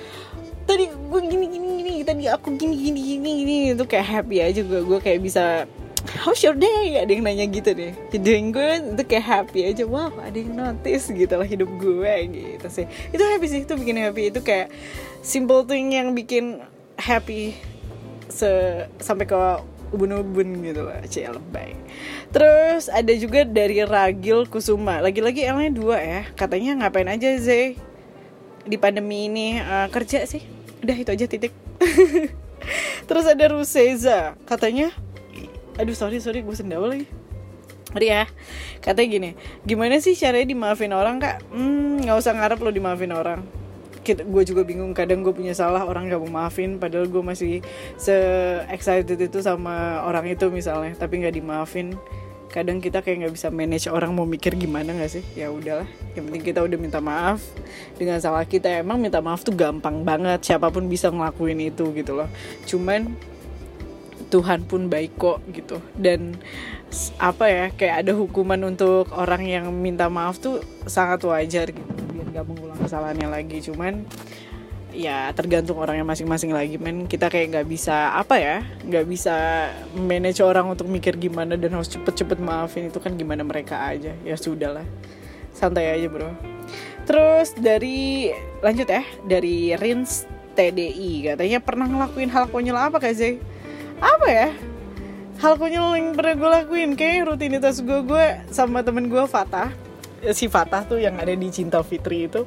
[0.65, 4.63] tadi gue gini gini gini tadi aku gini gini gini gini itu kayak happy aja
[4.63, 5.67] gue gue kayak bisa
[6.23, 7.93] how's your day ada yang nanya gitu deh.
[8.15, 9.85] Doing good itu kayak happy aja.
[9.87, 12.87] Wow ada yang notice gitu lah hidup gue gitu sih.
[13.15, 14.35] Itu happy sih itu bikin happy.
[14.35, 14.71] Itu kayak
[15.23, 16.63] simple thing yang bikin
[16.99, 17.57] happy
[18.33, 18.49] se
[18.99, 19.37] sampai ke
[19.93, 21.77] ubun-ubun gitu lah cie lebay.
[22.33, 25.05] Terus ada juga dari Ragil Kusuma.
[25.05, 26.23] Lagi-lagi elnya dua ya.
[26.33, 27.77] Katanya ngapain aja Zay
[28.65, 30.41] di pandemi ini uh, kerja sih.
[30.81, 31.53] Udah itu aja titik.
[33.09, 34.33] Terus ada Ruseza.
[34.49, 34.97] Katanya
[35.81, 37.07] aduh sorry sorry gue sendawa lagi
[37.93, 38.25] Mari ya,
[38.81, 39.31] katanya gini,
[39.69, 41.45] gimana sih caranya dimaafin orang kak?
[41.53, 43.45] Hmm, nggak usah ngarep lo dimaafin orang.
[44.03, 47.61] Gue juga bingung, kadang gue punya salah orang gak mau maafin, padahal gue masih
[48.01, 48.17] se
[48.73, 51.93] excited itu sama orang itu misalnya, tapi nggak dimaafin.
[52.49, 55.25] Kadang kita kayak nggak bisa manage orang mau mikir gimana nggak sih?
[55.37, 57.45] Ya udahlah, yang penting kita udah minta maaf
[58.01, 58.73] dengan salah kita.
[58.73, 62.29] Emang minta maaf tuh gampang banget, siapa pun bisa ngelakuin itu gitu loh.
[62.65, 63.32] Cuman
[64.33, 65.85] Tuhan pun baik kok gitu.
[65.93, 66.41] Dan
[67.21, 72.03] apa ya kayak ada hukuman untuk orang yang minta maaf tuh sangat wajar gitu.
[72.17, 73.61] Biar gak mengulang kesalahannya lagi.
[73.61, 74.09] Cuman
[74.93, 77.05] ya tergantung orangnya masing-masing lagi men.
[77.05, 78.57] Kita kayak nggak bisa apa ya
[78.89, 82.89] nggak bisa manage orang untuk mikir gimana dan harus cepet-cepet maafin.
[82.89, 84.17] Itu kan gimana mereka aja.
[84.25, 84.87] Ya sudah lah
[85.53, 86.33] santai aja bro.
[87.05, 88.33] Terus dari
[88.65, 89.05] lanjut ya.
[89.29, 93.35] Dari Rins TDI katanya pernah ngelakuin hal konyol apa kayak Zay
[94.03, 94.49] apa ya?
[95.43, 96.91] Hal konyol yang pernah gue lakuin.
[96.95, 99.71] Kayak rutinitas gue gue sama temen gue Fatah.
[100.35, 102.47] Si Fatah tuh yang ada di Cinta Fitri itu.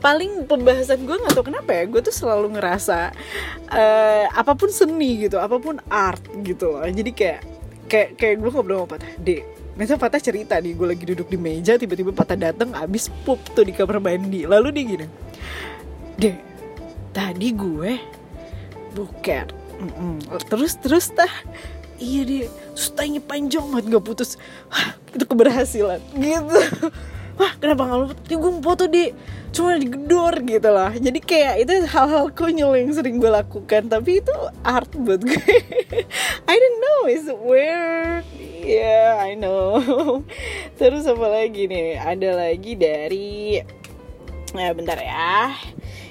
[0.00, 3.12] Paling pembahasan gue nggak tau kenapa ya gue tuh selalu ngerasa
[3.68, 6.82] uh, apa pun seni gitu apa pun art gitu loh.
[6.88, 7.40] Jadi kayak
[7.86, 9.42] kayak kayak gue ngobrol sama Fatah dek
[9.78, 13.62] Misalnya Fatah cerita nih gue lagi duduk di meja tiba-tiba Fatah dateng abis pup tuh
[13.62, 14.42] di kamar mandi.
[14.48, 15.06] Lalu dia gini
[16.20, 16.36] dek
[17.14, 17.92] tadi gue
[18.92, 19.59] buker
[20.48, 21.30] Terus terus tah.
[22.00, 24.40] Iya deh terus tanya panjang banget nggak putus.
[24.72, 26.60] Wah, itu keberhasilan gitu.
[27.36, 29.04] Wah kenapa nggak lupa ya gue foto di.
[29.50, 30.92] Cuma digedor gitu lah.
[30.96, 33.88] Jadi kayak itu hal-hal konyol yang sering gue lakukan.
[33.90, 34.32] Tapi itu
[34.64, 35.56] art buat gue.
[36.50, 38.24] I don't know it's weird.
[38.60, 39.80] Yeah I know.
[40.80, 42.00] Terus apa lagi nih?
[42.00, 43.60] Ada lagi dari
[44.50, 45.54] Nah, bentar ya.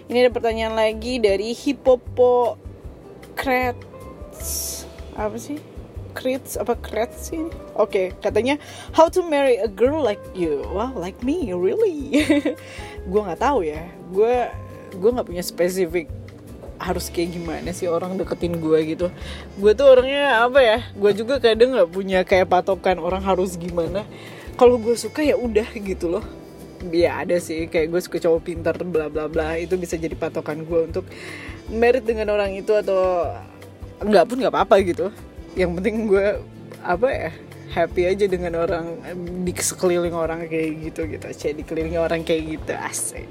[0.07, 2.55] Ini ada pertanyaan lagi dari Hipopo
[3.39, 4.83] Krets.
[5.15, 5.63] Apa sih?
[6.11, 7.47] Krets apa Krets sih?
[7.79, 8.59] Oke okay, katanya
[8.91, 10.67] how to marry a girl like you.
[10.75, 12.27] Wow like me really?
[13.11, 13.87] Gue nggak tahu ya.
[14.11, 14.51] Gue
[14.91, 16.11] gue nggak punya spesifik
[16.83, 19.07] harus kayak gimana sih orang deketin gue gitu.
[19.55, 20.77] Gue tuh orangnya apa ya?
[20.91, 24.03] Gue juga kadang nggak punya kayak patokan orang harus gimana.
[24.59, 26.25] Kalau gue suka ya udah gitu loh.
[26.91, 27.71] Ya ada sih.
[27.71, 29.55] Kayak gue suka cowok pinter bla bla bla.
[29.55, 31.07] Itu bisa jadi patokan gue untuk
[31.69, 33.29] merit dengan orang itu atau
[34.01, 35.13] enggak pun nggak apa-apa gitu.
[35.53, 36.27] Yang penting gue
[36.79, 37.31] apa ya
[37.69, 38.97] happy aja dengan orang
[39.45, 43.29] di sekeliling orang kayak gitu gitu aja dikelilingi orang kayak gitu asik.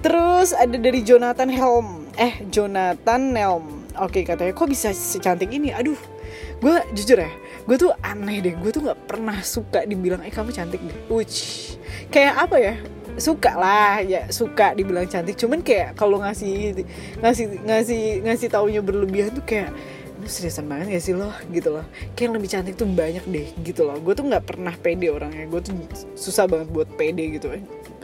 [0.00, 2.06] Terus ada dari Jonathan Helm.
[2.14, 3.66] Eh Jonathan Helm.
[3.98, 5.74] Oke katanya kok bisa secantik ini?
[5.74, 5.98] Aduh
[6.34, 7.30] gue jujur ya
[7.64, 10.98] gue tuh aneh deh gue tuh nggak pernah suka dibilang eh kamu cantik deh.
[11.10, 11.74] Uch.
[12.12, 12.74] kayak apa ya
[13.16, 15.38] suka lah ya suka dibilang cantik.
[15.38, 16.84] Cuman kayak kalau ngasih
[17.22, 19.70] ngasih ngasih ngasih taunya berlebihan tuh kayak
[20.14, 21.30] lu seriusan banget gak sih lo?
[21.50, 21.86] Gitu loh.
[22.14, 23.96] Kayak yang lebih cantik tuh banyak deh gitu loh.
[24.00, 25.46] Gue tuh nggak pernah pede orangnya.
[25.46, 25.74] Gue tuh
[26.18, 27.54] susah banget buat pede gitu.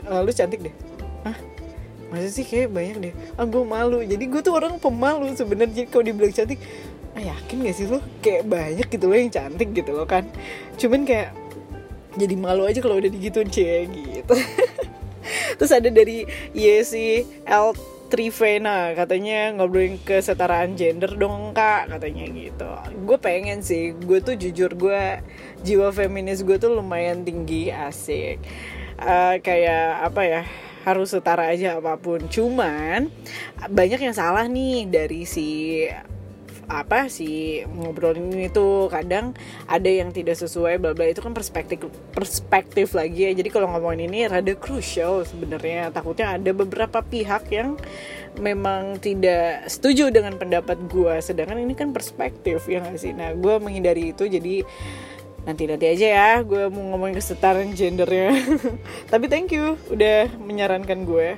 [0.07, 0.75] Uh, lu cantik deh.
[2.11, 3.13] Masa sih kayak banyak deh?
[3.39, 4.03] Ah gue malu.
[4.03, 5.87] Jadi gue tuh orang pemalu sebenarnya.
[5.87, 6.59] Kalau dibilang cantik
[7.15, 8.03] ah yakin gak sih lo?
[8.19, 10.27] Kayak banyak gitu loh yang cantik gitu loh kan.
[10.75, 11.31] Cuman kayak
[12.19, 14.35] jadi malu aja kalau udah digituin cie gitu
[15.61, 16.25] terus ada dari
[16.57, 17.77] Yesi L
[18.09, 22.71] Trivena katanya ngobrolin kesetaraan gender dong kak katanya gitu.
[23.05, 25.21] Gue pengen sih gue tuh jujur gue
[25.61, 28.41] jiwa feminis gue tuh lumayan tinggi asik.
[28.97, 30.41] Uh, kayak apa ya
[30.83, 32.25] harus setara aja apa pun.
[32.25, 33.13] Cuman
[33.71, 35.85] banyak yang salah nih dari si
[36.71, 39.35] apa sih ngobrolin ini tuh kadang
[39.67, 41.83] ada yang tidak sesuai bla bla itu kan perspektif
[42.15, 43.31] perspektif lagi ya.
[43.35, 45.91] Jadi kalau ngomongin ini rada crucial sebenarnya.
[45.91, 47.75] Takutnya ada beberapa pihak yang
[48.39, 53.11] memang tidak setuju dengan pendapat gue sedangkan ini kan perspektif ya gak sih?
[53.11, 54.63] Nah gue menghindari itu jadi
[55.41, 58.31] nanti nanti aja ya gue mau ngomongin kesetaraan gendernya.
[59.11, 61.35] Tapi thank you udah menyarankan gue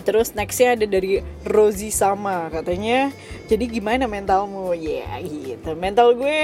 [0.00, 3.12] Terus nextnya ada dari Rosie sama katanya.
[3.46, 4.72] Jadi gimana mentalmu?
[4.72, 5.76] Ya yeah, gitu.
[5.76, 6.40] Mental gue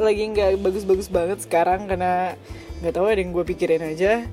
[0.00, 2.34] lagi nggak bagus-bagus banget sekarang karena
[2.80, 4.24] nggak tahu ada yang gue pikirin aja.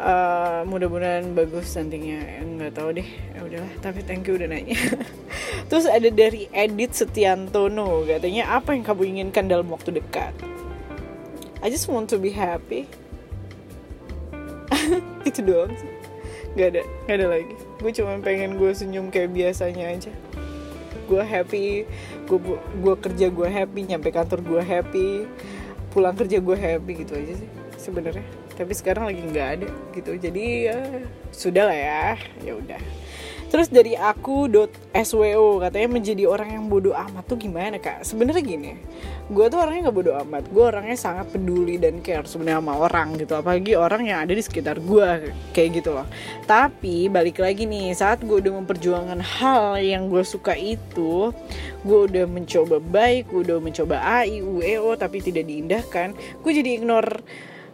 [0.00, 2.24] Uh, mudah-mudahan bagus nantinya.
[2.40, 3.08] Nggak tahu deh.
[3.36, 4.80] Ya udahlah tapi thank you udah nanya.
[5.68, 10.32] Terus ada dari Edit Setiantono katanya apa yang kamu inginkan dalam waktu dekat?
[11.60, 12.88] I just want to be happy.
[15.28, 15.76] Itu doang
[16.56, 20.12] Gak ada, gak ada lagi Gue cuma pengen gue senyum kayak biasanya aja.
[21.08, 21.88] Gue happy
[22.28, 25.26] Gue gue kerja gue happy Nyampe kantor gue happy
[25.90, 28.22] Pulang kerja gue happy gitu aja sih sebenarnya.
[28.54, 30.12] Tapi sekarang lagi nggak ada gitu.
[30.20, 30.78] Jadi ya
[31.32, 32.06] sudah lah ya.
[32.44, 32.78] Ya udah
[33.50, 34.46] Terus dari aku
[35.02, 38.06] .swo katanya menjadi orang yang bodoh amat tuh gimana kak?
[38.06, 38.78] Sebenarnya gini,
[39.26, 40.46] gue tuh orangnya nggak bodoh amat.
[40.54, 43.34] Gue orangnya sangat peduli dan care sebenarnya sama orang gitu.
[43.34, 46.06] Apalagi orang yang ada di sekitar gue kayak gitu loh.
[46.46, 51.34] Tapi balik lagi nih, saat gue udah memperjuangkan hal yang gue suka itu,
[51.82, 56.14] gue udah mencoba baik, gue udah mencoba A, I, U, E, O, tapi tidak diindahkan.
[56.38, 57.26] Gue jadi ignore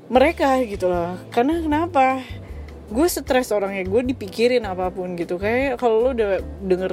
[0.09, 1.21] mereka gitu loh.
[1.29, 2.25] Karena kenapa?
[2.87, 6.92] Gue stres orangnya gue dipikirin apa pun gitu kayak kalau lo udah denger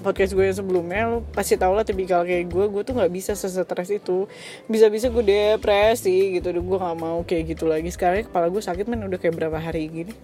[0.00, 3.32] podcast gue yang sebelumnya lo pasti tau lah tipikal kayak gue gue tuh nggak bisa
[3.36, 4.24] sesetres itu
[4.70, 9.04] bisa-bisa gue depresi gitu gue nggak mau kayak gitu lagi sekarang kepala gue sakit men
[9.04, 10.14] udah kayak berapa hari gini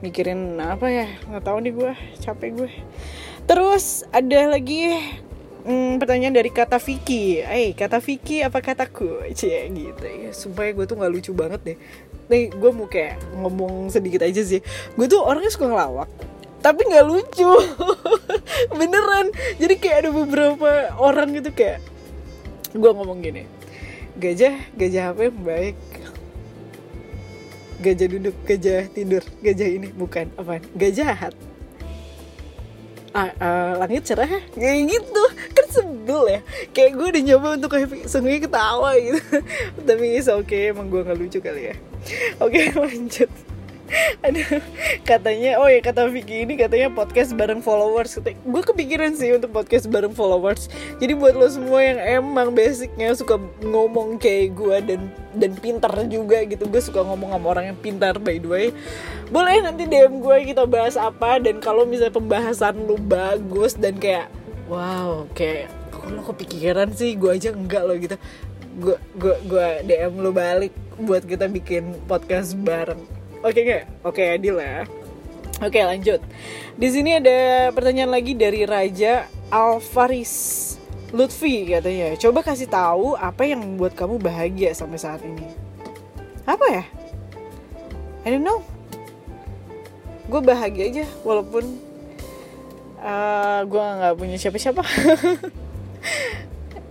[0.00, 1.92] mikirin apa ya nggak tahu nih gue
[2.24, 2.70] capek gue
[3.44, 4.96] terus ada lagi
[5.64, 7.40] Hmm, pertanyaan dari kata Vicky.
[7.40, 9.24] Eh, kata Vicky apa kataku?
[9.32, 10.28] Cie gitu ya.
[10.36, 11.78] Supaya gue tuh nggak lucu banget deh
[12.30, 14.60] nih gue mau kayak ngomong sedikit aja sih.
[14.96, 16.08] Gue tuh orangnya suka ngelawak
[16.64, 17.52] tapi nggak lucu.
[18.80, 19.28] Beneran.
[19.60, 21.84] Jadi kayak ada beberapa orang gitu kayak
[22.74, 23.46] gue ngomong gini
[24.14, 25.78] gajah gajah apa yang baik?
[27.84, 29.92] Gajah duduk gajah tidur gajah ini.
[29.92, 31.34] Bukan apa gajah jahat
[33.14, 35.24] ah, langit cerah kayak gitu.
[35.52, 36.40] Kan sebel ya.
[36.72, 39.20] Kayak gue udah nyoba untuk kayak sungguhnya ketawa gitu.
[39.86, 41.76] Tapi oke okay, emang gue nggak lucu kali ya
[42.40, 43.30] oke lanjut
[44.24, 44.64] Aduh,
[45.04, 48.16] katanya, oh ya kata Vicky ini katanya podcast bareng followers.
[48.24, 50.72] Gue kepikiran sih untuk podcast bareng followers.
[50.98, 55.00] Jadi buat lo semua yang emang basicnya suka ngomong kayak gue dan
[55.36, 56.64] dan pintar juga gitu.
[56.66, 58.66] Gue suka ngomong sama orang yang pintar by the way.
[59.28, 64.32] Boleh nanti DM gue kita bahas apa dan kalau misalnya pembahasan lo bagus dan kayak
[64.66, 68.16] wow kayak kok lo kepikiran sih gue aja enggak lo gitu
[68.74, 68.98] gue
[69.46, 72.98] gue DM lo balik buat kita bikin podcast bareng.
[73.46, 73.84] Oke okay, nggak?
[74.02, 74.82] Oke okay, adil ya.
[75.62, 76.20] Oke okay, lanjut.
[76.74, 80.74] Di sini ada pertanyaan lagi dari Raja Alvaris
[81.14, 82.18] Lutfi katanya.
[82.18, 85.46] Coba kasih tahu apa yang membuat kamu bahagia sampai saat ini.
[86.42, 86.84] Apa ya?
[88.26, 88.66] I don't know.
[90.26, 91.78] Gue bahagia aja walaupun
[92.98, 94.82] uh, gue nggak punya siapa-siapa.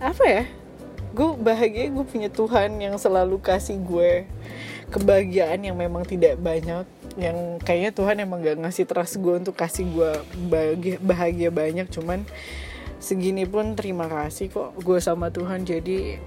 [0.04, 0.44] Apa ya
[1.14, 4.26] gue bahagia gue punya Tuhan yang selalu kasih gue
[4.90, 6.82] kebahagiaan yang memang tidak banyak
[7.14, 10.12] yang kayaknya Tuhan emang gak ngasih trust gue untuk kasih gue
[10.50, 11.86] bahagia, bahagia banyak.
[11.90, 12.26] Cuman
[12.98, 15.62] segini pun terima kasih kok gue sama Tuhan.
[15.62, 16.18] Jadi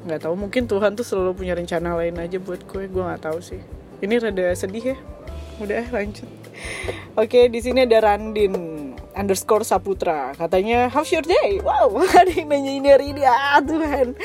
[0.00, 2.84] nggak tahu mungkin Tuhan tuh selalu punya rencana lain aja buat gue.
[2.92, 3.60] Gue nggak tahu sih.
[4.04, 4.96] Ini rada sedih ya.
[5.60, 6.28] Udah lanjut.
[7.16, 8.69] Oke di sini ada Randin
[9.20, 10.32] underscore Saputra.
[10.32, 11.60] Katanya how's your day?
[11.60, 13.22] Wow ada yang nanya ini hari ini.
[13.28, 14.16] Ah Tuhan.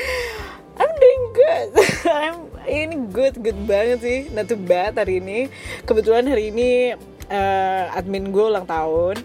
[0.76, 1.68] I'm doing good.
[2.08, 4.18] I'm ini good good banget sih.
[4.32, 5.52] Not too bad hari ini.
[5.84, 6.96] Kebetulan hari ini
[7.28, 9.20] uh, admin gue ulang tahun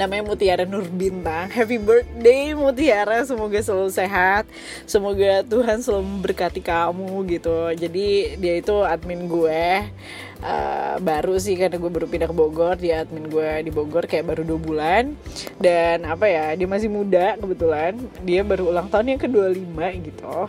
[0.00, 3.20] namanya Mutiara Nur Bintang Happy birthday Mutiara.
[3.28, 4.48] Semoga selalu sehat.
[4.88, 7.68] Semoga Tuhan selalu memberkati kamu gitu.
[7.76, 9.84] Jadi dia itu admin gue.
[10.40, 14.24] Uh, Baru sih karena gue baru pindah ke Bogor Dia admin gue di Bogor kayak
[14.24, 15.12] baru dua bulan.
[15.60, 18.00] Dan apa ya dia masih muda kebetulan.
[18.24, 20.48] Dia baru ulang tahun yang ke-25 gitu.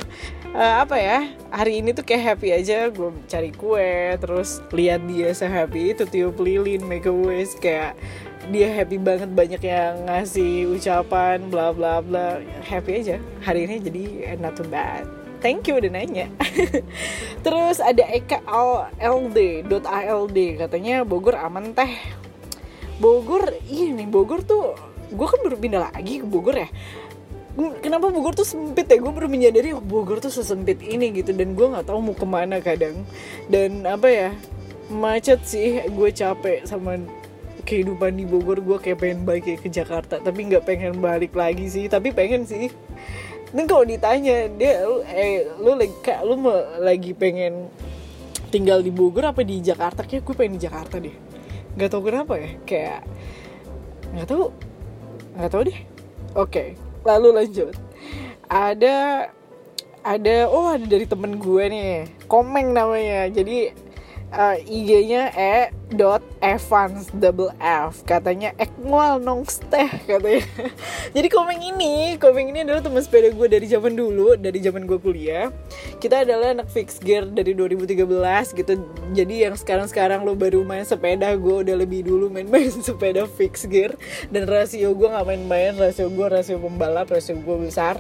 [0.52, 2.88] Uh, Apa ya hari ini tuh kayak happy aja.
[2.88, 7.96] Gue cari kue Terus lihat dia sehappy itu tiup lilin make a wish Kayak
[8.50, 12.42] dia happy banget banyak yang ngasih ucapan bla bla bla.
[12.66, 13.22] Happy aja.
[13.46, 14.04] Hari ini jadi
[14.42, 15.06] not too bad.
[15.42, 16.30] Thank you udah nanya.
[17.46, 19.38] Terus ada Eka ALD
[20.58, 21.94] katanya Bogor aman teh.
[23.02, 24.78] Bogor ini Bogor tuh
[25.12, 26.70] gue kan baru pindah lagi ke Bogor ya.
[27.82, 28.98] Kenapa Bogor tuh sempit ya?
[29.02, 31.34] Gue baru menyadari oh, Bogor tuh sesempit ini gitu.
[31.34, 33.02] Dan gue nggak tahu mau ke mana kadang.
[33.50, 34.30] Dan apa ya
[34.94, 37.02] macet sih gue capek sama
[37.72, 40.20] kehidupan di Bogor gue kayak pengen balik ke Jakarta.
[40.20, 41.88] Tapi nggak pengen balik lagi sih.
[41.88, 42.68] Tapi pengen sih.
[43.56, 46.36] Dan kalau ditanya dia lu eh lu lagi kayak lu
[46.84, 47.72] lagi pengen
[48.52, 50.04] tinggal di Bogor apa di Jakarta?
[50.04, 51.16] Kayak gue pengen di Jakarta deh.
[51.80, 52.52] Nggak tahu kenapa ya.
[52.68, 53.00] Kayak
[54.12, 54.46] nggak tahu.
[55.40, 55.80] Nggak tahu deh.
[56.36, 57.74] Oke lalu lanjut.
[58.52, 59.30] Ada
[60.02, 61.92] ada oh ada dari temen gue nih.
[62.28, 63.30] Komeng namanya.
[63.32, 63.72] Jadi
[64.32, 65.56] uh, IG-nya e
[65.92, 68.08] dot Evans double F.
[68.08, 70.42] Katanya ekmual nong teh katanya.
[71.16, 74.98] Jadi komeng ini komeng ini adalah teman sepeda gue dari zaman dulu dari zaman gue
[74.98, 75.52] kuliah.
[76.00, 78.08] Kita adalah anak fix gear dari 2013
[78.56, 78.74] gitu.
[79.12, 83.68] Jadi yang sekarang sekarang lo baru main sepeda gue udah lebih dulu main-main sepeda fix
[83.68, 83.94] gear.
[84.32, 88.00] Dan rasio gue nggak main-main rasio gue rasio pembalap rasio gue besar.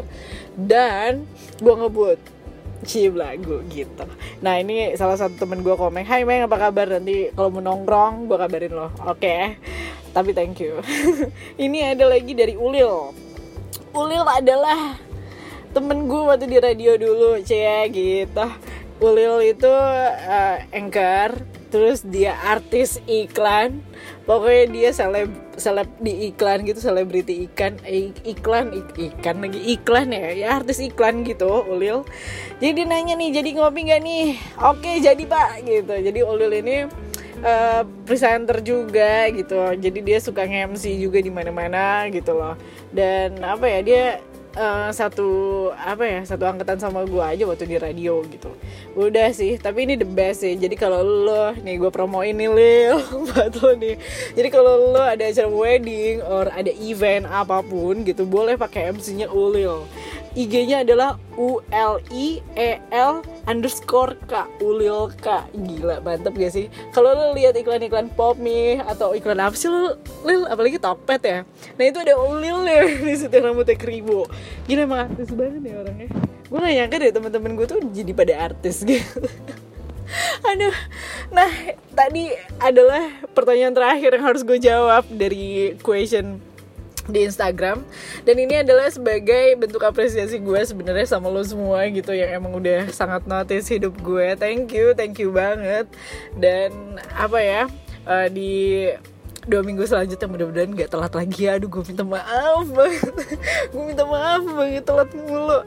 [0.55, 1.27] Dan
[1.59, 2.40] gue ngebut
[2.81, 4.05] Cip lagu gitu.
[4.41, 6.97] Nah ini salah satu temen gue komen Hai Meng apa kabar?
[6.97, 8.89] Nanti kalau mau nongkrong gue kabarin lo.
[9.05, 9.21] Oke.
[9.21, 9.41] Okay.
[10.11, 10.83] Tapi thank you.
[11.65, 13.15] Ini ada lagi dari Ulil.
[13.95, 14.99] Ulil adalah
[15.71, 18.45] temen gue waktu di radio dulu Cie gitu.
[18.99, 23.79] Ulil itu uh, anchor Terus dia artis iklan
[24.31, 25.27] pokoknya dia seleb
[25.59, 30.79] seleb di iklan gitu selebriti ikan eh, iklan ik, ikan lagi iklan ya ya artis
[30.79, 32.07] iklan gitu Ulil.
[32.63, 34.25] Jadi nanya nih jadi ngopi nggak nih?
[34.63, 35.93] Oke jadi pak gitu.
[35.99, 36.87] Jadi Ulil ini
[37.43, 39.75] uh, presenter juga gitu.
[39.75, 42.55] Jadi dia suka nge-MC juga di mana-mana gitu loh.
[42.95, 44.03] Dan apa ya dia
[44.55, 45.29] uh, satu
[45.75, 48.51] apa ya satu angkatan sama gue aja waktu di radio gitu.
[48.95, 50.55] Udah sih tapi ini the best sih.
[50.55, 53.95] Jadi kalau lo nih gue promo ini lil buat lo nih.
[54.35, 59.31] Jadi kalau lo ada acara wedding or ada event apa pun gitu boleh pakai MC-nya
[59.31, 59.83] Ulil
[60.31, 65.43] IG-nya adalah U L I E L underscore K Ulil K.
[65.51, 66.71] Gila mantep gak sih?
[66.95, 69.67] Kalau lo lihat iklan-iklan pop nih atau iklan apa sih
[70.47, 71.43] apalagi Tokped ya?
[71.75, 74.23] Nah itu ada Ulil ya di situ rambutnya keribu.
[74.67, 76.07] Gila emang artis banget ya orangnya.
[76.47, 79.19] Gue gak nyangka deh teman-teman gue tuh jadi pada artis gitu.
[80.43, 80.75] Aduh,
[81.31, 81.47] nah
[81.95, 86.43] tadi adalah pertanyaan terakhir yang harus gue jawab dari question
[87.09, 87.81] di Instagram.
[88.27, 92.91] Dan ini adalah sebagai bentuk apresiasi gue sebenarnya sama lo semua gitu yang emang udah
[92.93, 94.37] sangat notice hidup gue.
[94.37, 95.89] Thank you thank you banget.
[96.37, 97.63] Dan apa ya
[98.05, 98.85] uh, di
[99.41, 101.49] dua minggu selanjutnya mudah-mudahan gak telat lagi.
[101.49, 103.13] Aduh gue minta maaf banget.
[103.73, 105.65] Gue minta maaf banget telat mulu.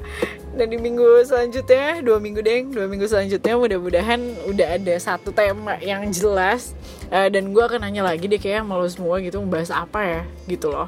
[0.55, 5.75] Dan di minggu selanjutnya dua minggu deh dua minggu selanjutnya mudah-mudahan udah ada satu tema
[5.83, 6.79] yang jelas.
[7.11, 10.71] Uh, dan gue akan nanya lagi deh kayak malu semua gitu membahas apa ya gitu
[10.71, 10.87] loh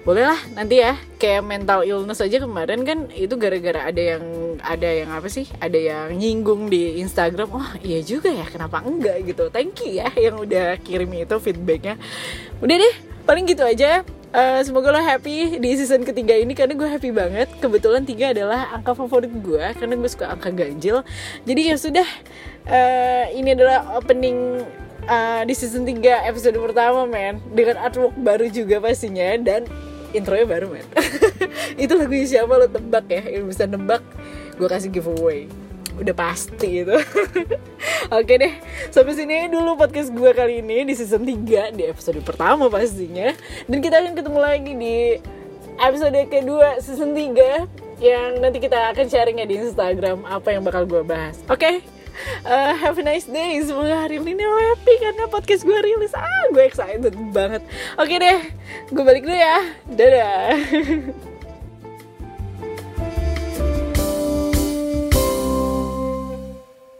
[0.00, 0.96] boleh lah nanti ya.
[1.20, 4.24] Kayak mental illness aja kemarin kan itu gara-gara ada yang
[4.64, 5.44] ada yang apa sih?
[5.60, 7.52] Ada yang nyinggung di Instagram.
[7.52, 8.48] Oh iya juga ya.
[8.48, 9.52] Kenapa enggak gitu?
[9.52, 12.00] Thank you ya yang udah kirim itu feedbacknya.
[12.64, 12.94] Udah deh
[13.28, 14.02] paling gitu aja.
[14.30, 17.50] Uh, semoga lo happy di season ketiga ini karena gue happy banget.
[17.58, 21.02] Kebetulan tiga adalah angka favorit gue karena gue suka angka ganjil.
[21.44, 22.08] Jadi ya sudah.
[22.70, 24.62] Uh, ini adalah opening
[25.10, 27.42] uh, di season 3 episode pertama men.
[27.50, 29.66] Dengan artwork baru juga pastinya dan
[30.12, 30.86] intronya baru men.
[31.82, 33.22] Itu lagu siapa lo tebak ya?
[33.38, 34.02] Yang bisa nebak
[34.56, 35.48] gue kasih giveaway.
[36.00, 36.96] Udah pasti itu.
[38.16, 38.54] Oke deh
[38.88, 43.36] sampai sini dulu podcast gue kali ini di season 3 di episode pertama pastinya.
[43.68, 44.96] Dan kita akan ketemu lagi di
[45.76, 50.88] episode kedua season 3 yang nanti kita akan sharing ya di Instagram apa yang bakal
[50.88, 51.36] gue bahas.
[51.52, 51.60] Oke?
[51.60, 51.99] okay?
[52.44, 53.60] Uh, have a nice day.
[53.62, 56.12] Semoga hari ini lo happy karena podcast gue rilis.
[56.12, 57.62] Ah gue excited banget.
[57.96, 58.38] Oke deh
[58.90, 59.58] gue balik dulu ya.
[59.88, 60.56] Dadah